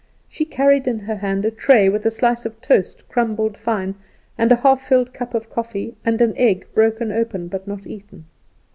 [0.27, 3.93] She carried in her hand a tray, with a slice of toast crumbled fine,
[4.35, 8.25] and a half filled cup of coffee, and an egg broken open, but not eaten.